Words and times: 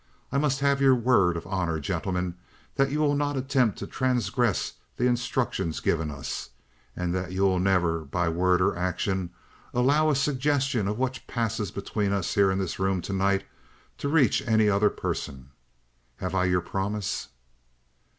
I 0.31 0.39
must 0.39 0.61
have 0.61 0.81
your 0.81 0.95
word 0.95 1.37
of 1.37 1.45
honor, 1.45 1.79
gentlemen, 1.79 2.33
that 2.75 2.89
you 2.89 2.99
will 2.99 3.13
not 3.13 3.37
attempt 3.37 3.77
to 3.77 3.85
transgress 3.85 4.73
the 4.97 5.05
instructions 5.05 5.79
given 5.79 6.09
us, 6.09 6.49
and 6.95 7.13
that 7.13 7.33
you 7.33 7.43
will 7.43 7.59
never, 7.59 7.99
by 7.99 8.27
word 8.27 8.61
or 8.61 8.75
action, 8.75 9.29
allow 9.75 10.09
a 10.09 10.15
suggestion 10.15 10.87
of 10.87 10.97
what 10.97 11.19
passes 11.27 11.69
between 11.69 12.13
us 12.13 12.33
here 12.33 12.49
in 12.49 12.57
this 12.57 12.79
room 12.79 12.99
to 13.03 13.13
night, 13.13 13.45
to 13.99 14.09
reach 14.09 14.41
any 14.47 14.67
other 14.67 14.89
person. 14.89 15.51
Have 16.17 16.33
I 16.33 16.45
your 16.45 16.61
promise?" 16.61 17.27